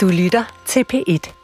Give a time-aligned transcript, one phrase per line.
[0.00, 1.39] Du lytter til P1.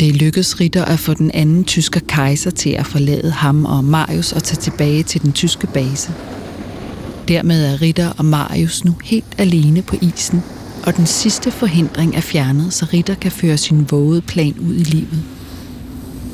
[0.00, 4.32] Det lykkedes Ritter at få den anden tysker kejser til at forlade ham og Marius
[4.32, 6.12] og tage tilbage til den tyske base.
[7.28, 10.42] Dermed er Ritter og Marius nu helt alene på isen,
[10.86, 14.82] og den sidste forhindring er fjernet, så Ritter kan føre sin vågede plan ud i
[14.82, 15.22] livet.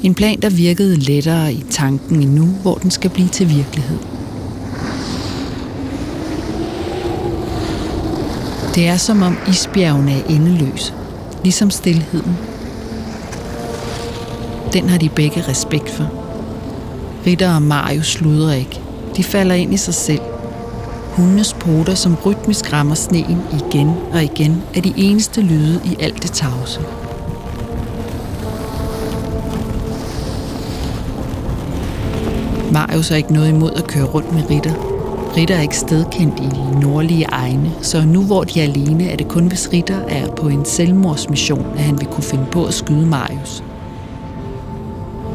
[0.02, 3.98] En plan, der virkede lettere i tanken end nu, hvor den skal blive til virkelighed.
[8.74, 10.92] Det er som om isbjergene er endeløse,
[11.44, 12.49] ligesom stillheden
[14.72, 16.06] den har de begge respekt for.
[17.26, 18.80] Ritter og Mario sluder ikke.
[19.16, 20.20] De falder ind i sig selv.
[21.12, 26.22] Hundenes poter, som rytmisk rammer sneen igen og igen, er de eneste lyde i alt
[26.22, 26.80] det tavse.
[32.72, 34.74] Marius er ikke noget imod at køre rundt med Ritter.
[35.36, 39.16] Ritter er ikke stedkendt i de nordlige egne, så nu hvor de er alene, er
[39.16, 42.74] det kun hvis Ritter er på en selvmordsmission, at han vil kunne finde på at
[42.74, 43.62] skyde Marius.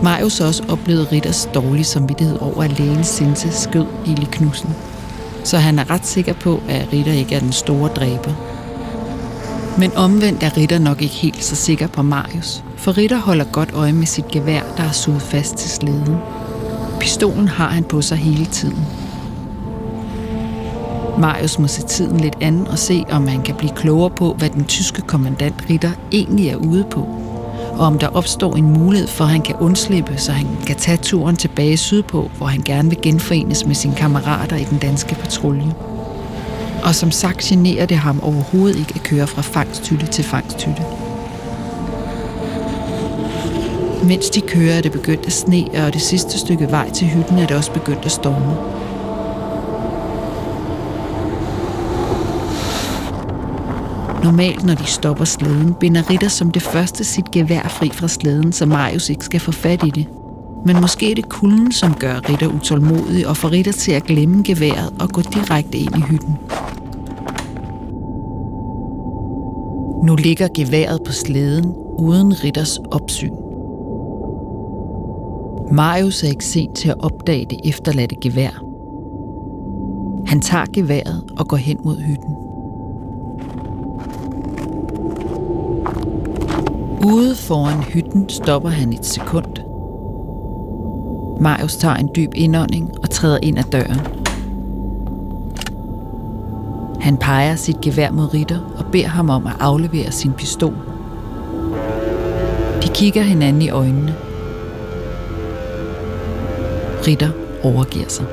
[0.04, 4.70] Marius også oplevede Ritters dårlige samvittighed over, at lægen Sinte skød Eli Knudsen.
[5.44, 8.32] Så han er ret sikker på, at Ritter ikke er den store dræber.
[9.80, 13.74] Men omvendt er Ritter nok ikke helt så sikker på Marius, for Ritter holder godt
[13.74, 16.16] øje med sit gevær, der er suget fast til sleden.
[17.00, 18.86] Pistolen har han på sig hele tiden.
[21.20, 24.50] Marius må se tiden lidt an og se, om han kan blive klogere på, hvad
[24.50, 27.25] den tyske kommandant Ritter egentlig er ude på
[27.78, 30.97] og om der opstår en mulighed for, at han kan undslippe, så han kan tage
[30.97, 35.74] turen tilbage sydpå, hvor han gerne vil genforenes med sine kammerater i den danske patrulje.
[36.84, 40.81] Og som sagt generer det ham overhovedet ikke at køre fra fangsthytte til fangsthytte.
[44.03, 47.40] Mens de kører, er det begyndt at sne, og det sidste stykke vej til hytten
[47.40, 48.75] er det også begyndt at storme.
[54.25, 58.52] Normalt, når de stopper slæden, binder Ritter som det første sit gevær fri fra slæden,
[58.52, 60.08] så Marius ikke skal få fat i det.
[60.66, 64.44] Men måske er det kulden, som gør Ritter utålmodig og får Ritter til at glemme
[64.44, 66.38] geværet og gå direkte ind i hytten.
[70.08, 73.34] Nu ligger geværet på slæden uden Ritters opsyn.
[75.72, 78.63] Marius er ikke sent til at opdage det efterladte gevær.
[80.28, 82.36] Han tager geværet og går hen mod hytten.
[87.06, 89.58] Ude foran hytten stopper han et sekund.
[91.40, 94.00] Marius tager en dyb indånding og træder ind ad døren.
[97.02, 100.76] Han peger sit gevær mod Ritter og beder ham om at aflevere sin pistol.
[102.84, 104.16] De kigger hinanden i øjnene.
[107.08, 107.30] Ritter
[107.64, 108.26] overgiver sig.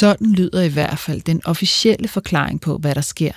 [0.00, 3.34] Sådan lyder i hvert fald den officielle forklaring på, hvad der sker.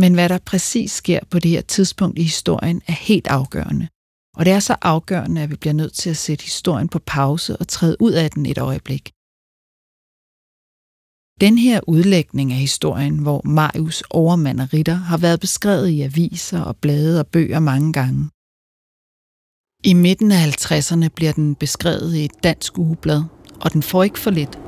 [0.00, 3.88] Men hvad der præcis sker på det her tidspunkt i historien er helt afgørende.
[4.36, 7.56] Og det er så afgørende, at vi bliver nødt til at sætte historien på pause
[7.56, 9.04] og træde ud af den et øjeblik.
[11.40, 16.60] Den her udlægning af historien, hvor Marius overmand og ritter har været beskrevet i aviser
[16.60, 18.30] og blade og bøger mange gange.
[19.90, 23.22] I midten af 50'erne bliver den beskrevet i et dansk ugeblad,
[23.60, 24.58] og den får ikke for lidt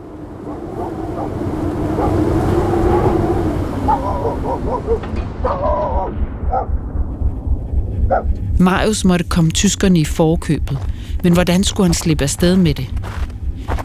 [8.58, 10.78] Marius måtte komme tyskerne i forkøbet,
[11.22, 12.94] men hvordan skulle han slippe afsted med det?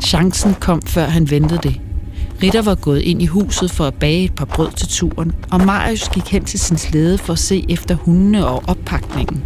[0.03, 1.81] Chancen kom, før han ventede det.
[2.44, 5.65] Ritter var gået ind i huset for at bage et par brød til turen, og
[5.65, 9.44] Marius gik hen til sin slæde for at se efter hundene og oppakningen.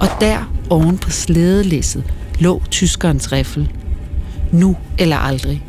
[0.00, 2.04] Og der, oven på slædelæsset,
[2.38, 3.72] lå tyskerens riffel.
[4.52, 5.65] Nu eller aldrig.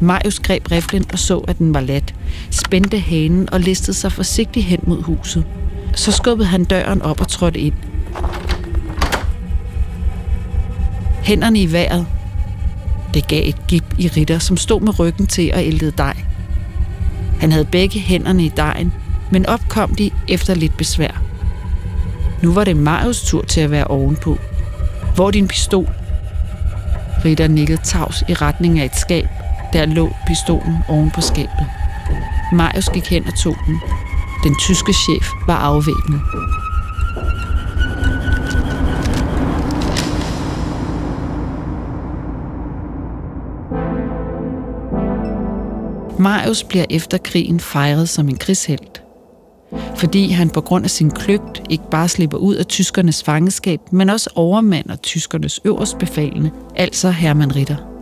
[0.00, 2.14] Marius greb riflen og så, at den var lat,
[2.50, 5.44] spændte hanen og listede sig forsigtigt hen mod huset.
[5.94, 7.74] Så skubbede han døren op og trådte ind.
[11.22, 12.06] Hænderne i vejret.
[13.14, 16.16] Det gav et gip i Ritter, som stod med ryggen til og æltede dej.
[17.40, 18.92] Han havde begge hænderne i dejen,
[19.30, 21.22] men opkom de efter lidt besvær.
[22.42, 24.38] Nu var det Marius tur til at være ovenpå.
[25.14, 25.88] Hvor er din pistol?
[27.24, 29.28] Ritter nikkede tavs i retning af et skab.
[29.76, 31.66] Der lå pistolen oven på skabet.
[32.52, 33.80] Marius gik hen og tog den.
[34.44, 36.20] Den tyske chef var afvæbnet.
[46.18, 49.02] Marius bliver efter krigen fejret som en krigshelt.
[49.96, 54.10] Fordi han på grund af sin kløgt ikke bare slipper ud af tyskernes fangeskab, men
[54.10, 57.95] også overmander tyskernes øverstbefalende, altså Hermann Ritter.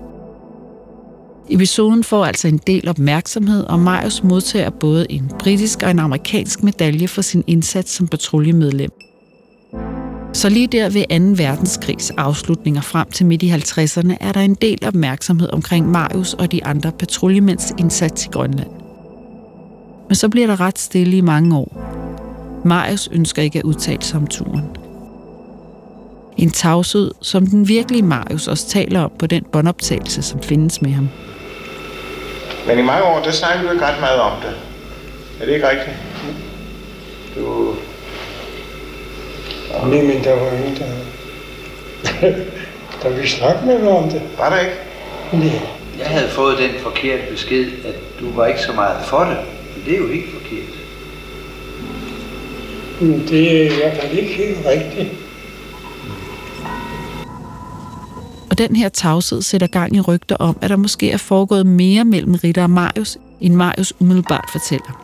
[1.50, 6.62] Episoden får altså en del opmærksomhed, og Marius modtager både en britisk og en amerikansk
[6.62, 8.90] medalje for sin indsats som patruljemedlem.
[10.32, 11.42] Så lige der ved 2.
[11.44, 16.52] verdenskrigs afslutninger frem til midt i 50'erne er der en del opmærksomhed omkring Marius og
[16.52, 18.70] de andre patruljemænds indsats i Grønland.
[20.08, 21.80] Men så bliver der ret stille i mange år.
[22.64, 24.64] Marius ønsker ikke at udtale sig om turen.
[26.36, 30.90] En tavshed, som den virkelige Marius også taler om på den båndoptagelse, som findes med
[30.90, 31.08] ham.
[32.66, 34.54] Men i mange år, der snakker du ikke ret meget om det.
[35.40, 35.96] Er det ikke rigtigt?
[37.36, 37.74] Du...
[39.72, 40.86] Nej, men der var ingen, der...
[43.02, 44.22] der vi snakke med om det.
[44.38, 44.76] Var der ikke?
[45.32, 45.60] Nej.
[45.98, 49.36] Jeg havde fået den forkerte besked, at du var ikke så meget for det.
[49.76, 50.74] Men det er jo helt forkert.
[53.00, 55.23] Men det er i hvert fald ikke helt rigtigt.
[58.54, 62.04] Og den her tavshed sætter gang i rygter om, at der måske er foregået mere
[62.04, 65.00] mellem Ritter og Marius, end Marius umiddelbart fortæller.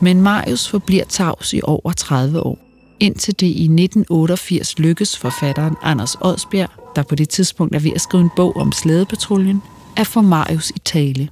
[0.00, 2.58] Men Marius forbliver tavs i over 30 år,
[3.00, 8.00] indtil det i 1988 lykkes forfatteren Anders Odsbjerg, der på det tidspunkt er ved at
[8.00, 9.62] skrive en bog om slædepatruljen,
[9.96, 11.28] at få Marius i tale.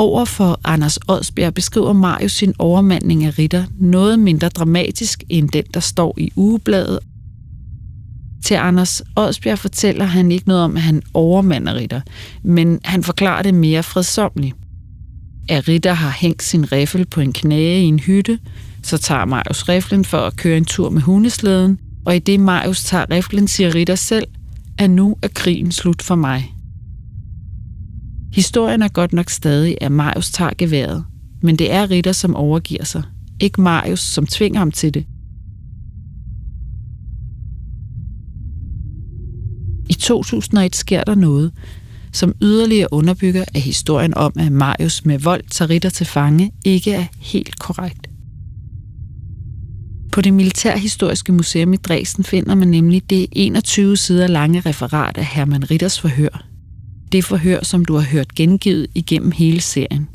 [0.00, 5.64] Over for Anders Odsbjerg beskriver Marius sin overmandning af Ritter noget mindre dramatisk end den,
[5.74, 6.98] der står i ugebladet.
[8.44, 12.00] Til Anders Odsbjerg fortæller han ikke noget om, at han overmander Ritter,
[12.42, 14.56] men han forklarer det mere fredsomligt.
[15.48, 18.38] At Ritter har hængt sin riffel på en knæge i en hytte,
[18.82, 22.84] så tager Marius riflen for at køre en tur med hundeslæden, og i det Marius
[22.84, 24.26] tager riflen, siger Ritter selv,
[24.78, 26.54] at nu er krigen slut for mig.
[28.32, 31.04] Historien er godt nok stadig, at Marius tager geværet,
[31.42, 33.02] men det er Ritter, som overgiver sig.
[33.40, 35.06] Ikke Marius, som tvinger ham til det.
[39.90, 41.52] I 2001 sker der noget,
[42.12, 46.92] som yderligere underbygger, at historien om, at Marius med vold tager Ritter til fange, ikke
[46.92, 48.08] er helt korrekt.
[50.12, 55.24] På det Militærhistoriske Museum i Dresden finder man nemlig det 21 sider lange referat af
[55.26, 56.47] Hermann Ritters forhør,
[57.12, 60.08] det forhør, som du har hørt gengivet igennem hele serien.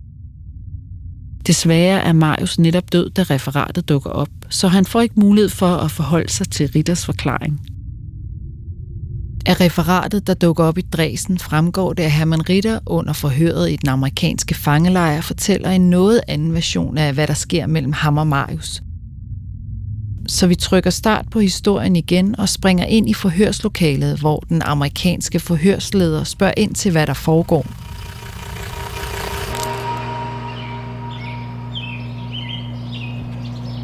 [1.47, 5.75] Desværre er Marius netop død, da referatet dukker op, så han får ikke mulighed for
[5.75, 7.61] at forholde sig til Ritters forklaring.
[9.45, 13.75] Af referatet, der dukker op i Dresden, fremgår det, at Hermann Ritter under forhøret i
[13.75, 18.27] den amerikanske fangelejr fortæller en noget anden version af, hvad der sker mellem ham og
[18.27, 18.81] Marius–
[20.27, 25.39] så vi trykker start på historien igen og springer ind i forhørslokalet, hvor den amerikanske
[25.39, 27.65] forhørsleder spørger ind til, hvad der foregår.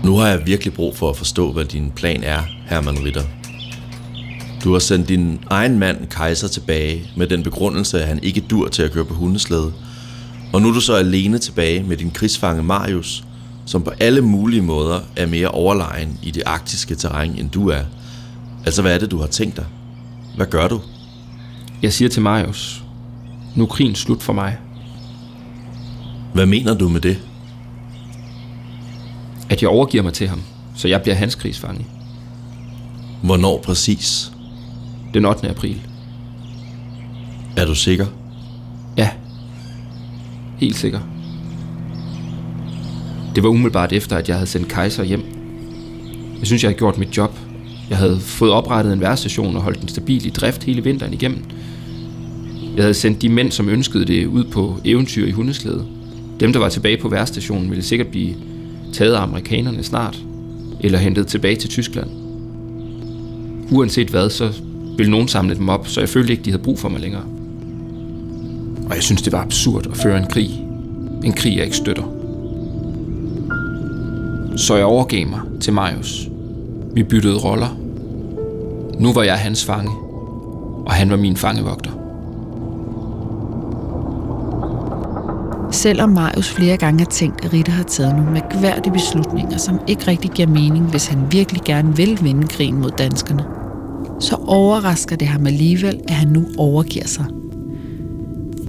[0.03, 3.23] Nu har jeg virkelig brug for at forstå, hvad din plan er, Herman Ritter.
[4.63, 8.67] Du har sendt din egen mand, Kaiser, tilbage med den begrundelse, at han ikke dur
[8.67, 9.73] til at køre på hundeslæde.
[10.53, 13.23] Og nu er du så alene tilbage med din krigsfange Marius,
[13.69, 17.81] som på alle mulige måder er mere overlegen i det arktiske terræn, end du er.
[18.65, 19.65] Altså, hvad er det, du har tænkt dig?
[20.35, 20.81] Hvad gør du?
[21.81, 22.83] Jeg siger til Marius,
[23.55, 24.57] nu er krigen slut for mig.
[26.33, 27.19] Hvad mener du med det?
[29.49, 30.41] At jeg overgiver mig til ham,
[30.75, 31.85] så jeg bliver hans krigsfange.
[33.23, 34.31] Hvornår præcis?
[35.13, 35.49] Den 8.
[35.49, 35.81] april.
[37.57, 38.05] Er du sikker?
[38.97, 39.09] Ja.
[40.57, 40.99] Helt sikker.
[43.36, 45.24] Det var umiddelbart efter, at jeg havde sendt Kaiser hjem.
[46.39, 47.38] Jeg synes, jeg havde gjort mit job.
[47.89, 51.43] Jeg havde fået oprettet en værstation og holdt den stabil i drift hele vinteren igennem.
[52.75, 55.86] Jeg havde sendt de mænd, som ønskede det, ud på eventyr i hundeslæde.
[56.39, 58.36] Dem, der var tilbage på værstationen, ville sikkert blive
[58.93, 60.17] taget af amerikanerne snart,
[60.79, 62.09] eller hentet tilbage til Tyskland.
[63.71, 64.51] Uanset hvad, så
[64.98, 67.24] ville nogen samle dem op, så jeg følte ikke, de havde brug for mig længere.
[68.89, 70.50] Og jeg synes, det var absurd at føre en krig.
[71.24, 72.18] En krig, jeg ikke støtter
[74.59, 76.29] så jeg overgav mig til Marius.
[76.93, 77.77] Vi byttede roller.
[78.99, 79.91] Nu var jeg hans fange,
[80.85, 81.91] og han var min fangevogter.
[85.71, 90.07] Selvom Marius flere gange har tænkt, at Ritter har taget nogle mærkværdige beslutninger, som ikke
[90.07, 93.43] rigtig giver mening, hvis han virkelig gerne vil vinde krigen mod danskerne,
[94.19, 97.25] så overrasker det ham alligevel, at han nu overgiver sig.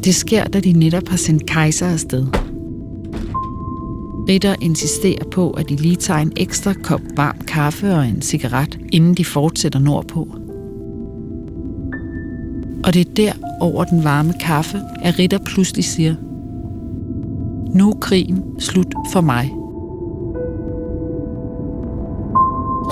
[0.04, 2.26] Det sker, da de netop har sendt kejser afsted.
[4.30, 8.78] Ritter insisterer på, at de lige tager en ekstra kop varm kaffe og en cigaret,
[8.92, 10.28] inden de fortsætter nordpå.
[12.84, 16.14] Og det er der over den varme kaffe, at Ritter pludselig siger,
[17.74, 19.50] nu er krigen slut for mig.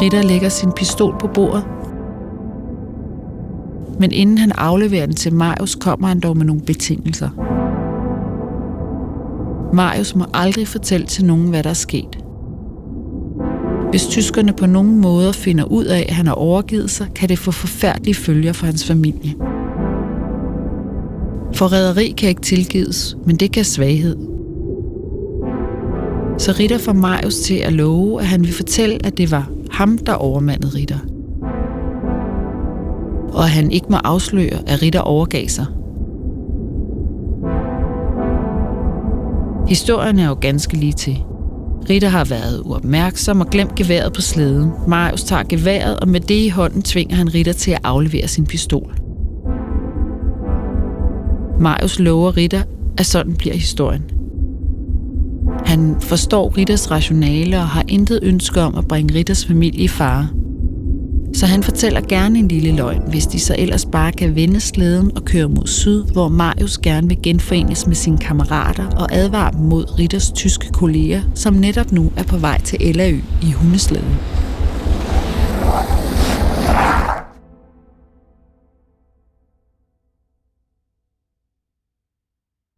[0.02, 1.64] Ritter lægger sin pistol på bordet.
[3.98, 7.47] Men inden han afleverer den til Marius, kommer han dog med nogle betingelser.
[9.72, 12.18] Marius må aldrig fortælle til nogen, hvad der er sket.
[13.90, 17.38] Hvis tyskerne på nogen måde finder ud af, at han har overgivet sig, kan det
[17.38, 19.34] få forfærdelige følger for hans familie.
[21.52, 24.16] Forræderi kan ikke tilgives, men det kan svaghed.
[26.38, 29.98] Så Ritter får Marius til at love, at han vil fortælle, at det var ham,
[29.98, 30.98] der overmandede Ritter.
[33.32, 35.66] Og at han ikke må afsløre, at Ritter overgav sig.
[39.68, 41.18] Historien er jo ganske lige til.
[41.90, 44.70] Ritter har været uopmærksom og glemt geværet på slæden.
[44.88, 48.46] Marius tager geværet, og med det i hånden tvinger han Ritter til at aflevere sin
[48.46, 48.94] pistol.
[51.60, 52.62] Marius lover Ritter,
[52.98, 54.04] at sådan bliver historien.
[55.64, 60.28] Han forstår Ritters rationale og har intet ønske om at bringe Ritters familie i fare.
[61.38, 65.16] Så han fortæller gerne en lille løgn, hvis de så ellers bare kan vende slæden
[65.16, 69.60] og køre mod syd, hvor Marius gerne vil genforenes med sine kammerater og advare dem
[69.60, 74.14] mod Ritters tyske kolleger, som netop nu er på vej til Ellerø i hundeslæden.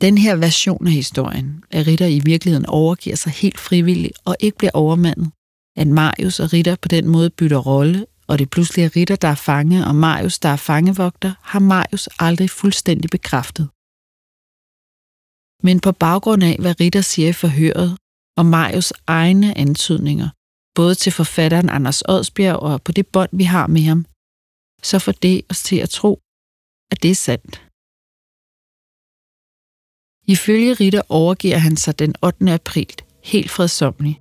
[0.00, 4.58] Den her version af historien, at Ritter i virkeligheden overgiver sig helt frivilligt og ikke
[4.58, 5.30] bliver overmandet,
[5.76, 9.28] at Marius og Ritter på den måde bytter rolle, og det pludselig er Ritter, der
[9.28, 13.66] er fange, og Marius, der er fangevogter, har Marius aldrig fuldstændig bekræftet.
[15.66, 17.90] Men på baggrund af, hvad Ritter siger i forhøret,
[18.38, 20.28] og Marius egne antydninger,
[20.74, 24.00] både til forfatteren Anders Odsbjerg og på det bånd, vi har med ham,
[24.82, 26.12] så får det os til at tro,
[26.92, 27.54] at det er sandt.
[30.34, 32.52] Ifølge Ritter overgiver han sig den 8.
[32.52, 32.94] april,
[33.32, 34.20] helt fredsomlig,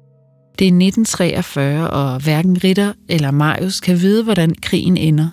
[0.60, 5.30] det er 1943, og hverken Ritter eller Marius kan vide, hvordan krigen ender.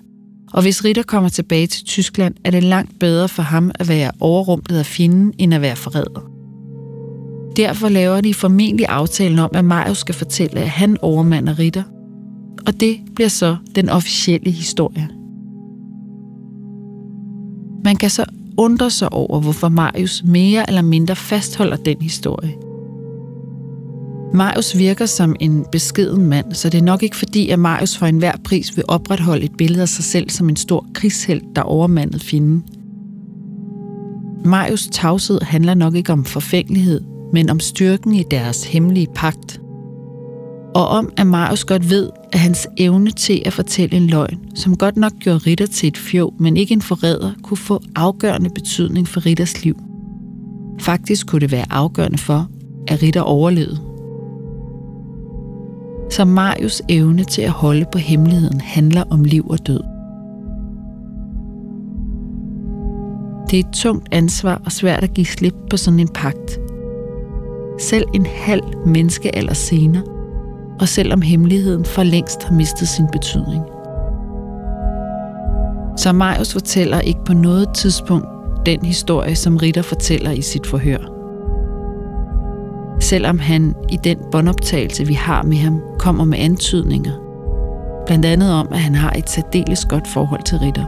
[0.53, 4.11] Og hvis Ritter kommer tilbage til Tyskland, er det langt bedre for ham at være
[4.21, 6.31] overrumplet af fjenden, end at være forræder.
[7.57, 11.83] Derfor laver de formentlig aftalen om, at Marius skal fortælle, at han overmander Ritter.
[12.67, 15.09] Og det bliver så den officielle historie.
[17.85, 18.25] Man kan så
[18.57, 22.66] undre sig over, hvorfor Marius mere eller mindre fastholder den historie.
[24.35, 28.07] Marius virker som en beskeden mand, så det er nok ikke fordi, at Marius for
[28.07, 32.23] enhver pris vil opretholde et billede af sig selv som en stor krigshelt, der overmandet
[32.23, 32.65] fjenden.
[34.45, 37.01] Marius tavshed handler nok ikke om forfængelighed,
[37.33, 39.61] men om styrken i deres hemmelige pagt.
[40.75, 44.77] Og om, at Marius godt ved, at hans evne til at fortælle en løgn, som
[44.77, 49.09] godt nok gjorde Ritter til et fjov, men ikke en forræder, kunne få afgørende betydning
[49.09, 49.77] for Ritters liv.
[50.81, 52.49] Faktisk kunne det være afgørende for,
[52.89, 53.86] at Ritter overlevede.
[56.17, 59.81] Så Marius evne til at holde på hemmeligheden handler om liv og død.
[63.51, 66.59] Det er et tungt ansvar og svært at give slip på sådan en pagt.
[67.81, 70.03] Selv en halv menneskealder senere
[70.81, 73.63] og selvom hemmeligheden for længst har mistet sin betydning.
[75.97, 78.27] Så Marius fortæller ikke på noget tidspunkt
[78.67, 81.16] den historie, som Ritter fortæller i sit forhør.
[83.09, 87.13] Selvom han i den båndoptagelse, vi har med ham, kommer med antydninger.
[88.07, 90.87] Blandt andet om, at han har et særdeles godt forhold til Ritter.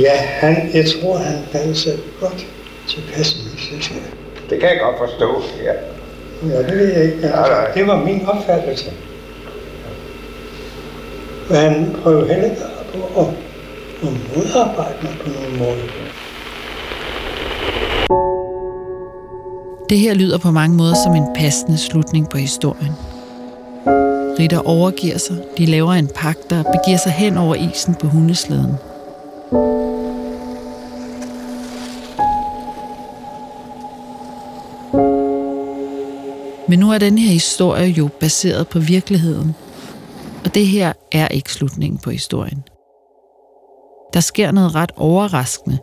[0.00, 2.46] Ja, han, jeg tror, han fandt sig godt
[2.88, 4.04] tilpas med sig selv.
[4.50, 5.72] Det kan jeg godt forstå, ja.
[6.54, 7.28] Ja, det ved jeg ikke.
[7.28, 8.90] Altså, det var min opfattelse.
[11.50, 12.62] Og han prøvede heller ikke
[12.94, 13.28] at,
[14.02, 15.88] at modarbejde mig på nogen måde.
[19.88, 22.92] Det her lyder på mange måder som en passende slutning på historien.
[24.38, 28.74] Ritter overgiver sig, de laver en pagt, der begiver sig hen over isen på hundeslæden.
[36.68, 39.54] Men nu er den her historie jo baseret på virkeligheden.
[40.44, 42.64] Og det her er ikke slutningen på historien.
[44.14, 45.78] Der sker noget ret overraskende,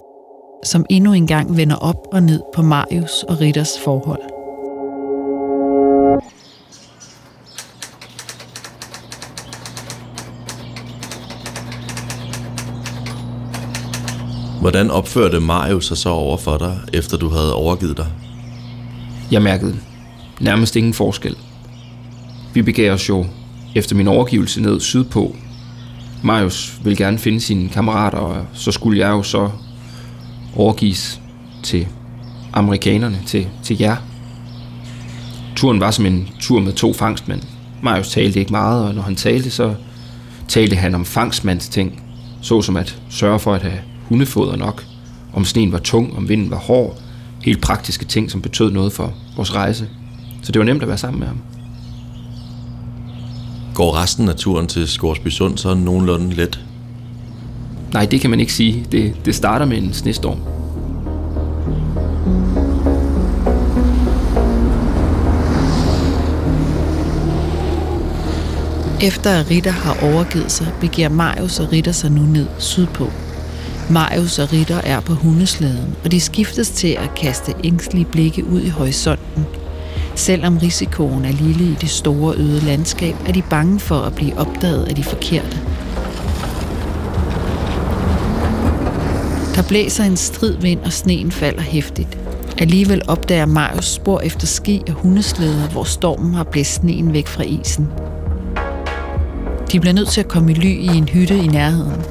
[0.65, 4.21] som endnu engang vender op og ned på Marius og Ritters forhold.
[14.61, 18.07] Hvordan opførte Marius sig så over for dig, efter du havde overgivet dig?
[19.31, 19.75] Jeg mærkede
[20.41, 21.37] nærmest ingen forskel.
[22.53, 23.25] Vi begav os jo
[23.75, 25.35] efter min overgivelse ned sydpå.
[26.23, 29.49] Marius ville gerne finde sine kammerater, og så skulle jeg jo så
[30.55, 31.21] overgives
[31.63, 31.87] til
[32.53, 33.95] amerikanerne, til, til jer.
[35.55, 37.41] Turen var som en tur med to fangstmænd.
[37.83, 39.75] Marius talte ikke meget, og når han talte, så
[40.47, 42.03] talte han om fangstmands ting,
[42.41, 44.85] såsom at sørge for at have hundefoder nok,
[45.33, 46.97] om sneen var tung, om vinden var hård,
[47.43, 49.89] helt praktiske ting, som betød noget for vores rejse.
[50.41, 51.58] Så det var nemt at være sammen med ham.
[53.79, 56.59] Går resten af turen til Skorsby Sund så nogenlunde let?
[57.93, 58.85] Nej, det kan man ikke sige.
[58.91, 60.39] Det, det starter med en snestorm.
[69.01, 73.09] Efter at Ritter har overgivet sig, begiver Marius og Ritter sig nu ned sydpå.
[73.89, 78.61] Marius og Ritter er på hundeslæden, og de skiftes til at kaste ængstlige blikke ud
[78.61, 79.45] i horisonten.
[80.19, 84.37] Selvom risikoen er lille i det store øde landskab, er de bange for at blive
[84.37, 85.57] opdaget af de forkerte.
[89.55, 92.17] Der blæser en strid vind, og sneen falder hæftigt.
[92.57, 97.43] Alligevel opdager Marius spor efter ski og hundeslæder, hvor stormen har blæst sneen væk fra
[97.43, 97.87] isen.
[99.71, 102.01] De bliver nødt til at komme i ly i en hytte i nærheden.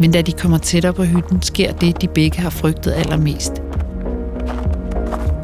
[0.00, 3.52] Men da de kommer tættere på hytten, sker det, de begge har frygtet allermest.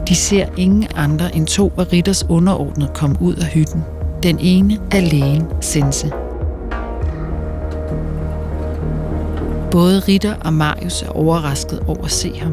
[0.09, 3.85] De ser ingen andre end to af Ritters underordnede komme ud af hytten.
[4.23, 6.13] Den ene er lægen Sense.
[9.71, 12.53] Både Ritter og Marius er overrasket over at se ham.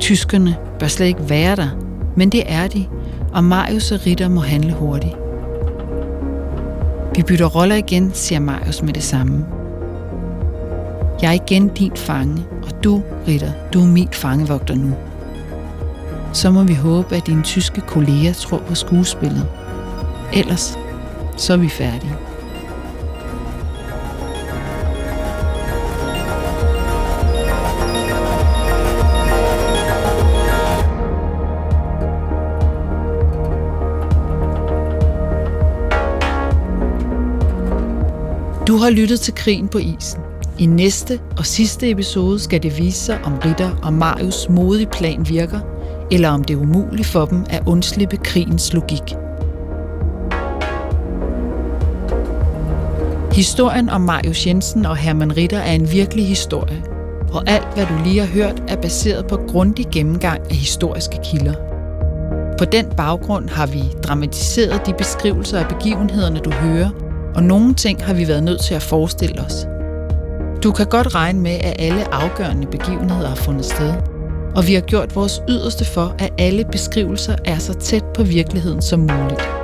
[0.00, 1.68] Tyskerne bør slet ikke være der,
[2.16, 2.86] men det er de,
[3.32, 5.16] og Marius og Ritter må handle hurtigt.
[7.16, 9.44] Vi bytter roller igen, siger Marius med det samme.
[11.22, 14.92] Jeg er igen din fange, og du, Ritter, du er min fangevogter nu.
[16.34, 19.48] Så må vi håbe, at dine tyske kolleger tror på skuespillet.
[20.32, 20.78] Ellers,
[21.36, 22.12] så er vi færdige.
[38.66, 40.20] Du har lyttet til Krigen på isen.
[40.58, 45.28] I næste og sidste episode skal det vise sig, om Ritter og Marius modige plan
[45.28, 45.60] virker,
[46.10, 49.14] eller om det er umuligt for dem at undslippe krigens logik.
[53.32, 56.82] Historien om Marius Jensen og Herman Ritter er en virkelig historie,
[57.32, 61.54] og alt, hvad du lige har hørt, er baseret på grundig gennemgang af historiske kilder.
[62.58, 66.90] På den baggrund har vi dramatiseret de beskrivelser af begivenhederne, du hører,
[67.34, 69.66] og nogle ting har vi været nødt til at forestille os.
[70.62, 73.92] Du kan godt regne med, at alle afgørende begivenheder har fundet sted,
[74.56, 78.82] og vi har gjort vores yderste for, at alle beskrivelser er så tæt på virkeligheden
[78.82, 79.63] som muligt.